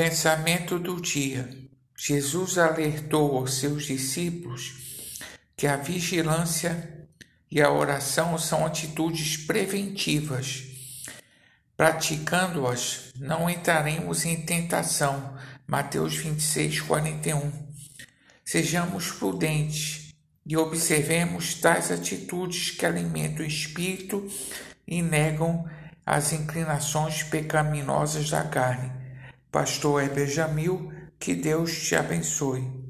[0.00, 1.50] Pensamento do dia.
[1.96, 5.18] Jesus alertou aos seus discípulos
[5.56, 7.04] que a vigilância
[7.50, 10.62] e a oração são atitudes preventivas.
[11.76, 15.36] Praticando-as, não entraremos em tentação.
[15.66, 17.50] Mateus 26, 41.
[18.44, 20.14] Sejamos prudentes
[20.46, 24.30] e observemos tais atitudes que alimentam o espírito
[24.86, 25.68] e negam
[26.06, 29.07] as inclinações pecaminosas da carne
[29.50, 32.87] Pastor Heber Jamil, que Deus te abençoe.